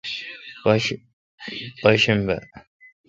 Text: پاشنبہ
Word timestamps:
پاشنبہ 1.83 2.37